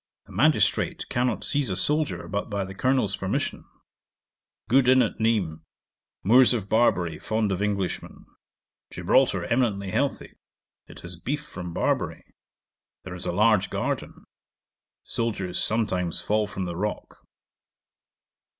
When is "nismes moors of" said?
5.19-6.67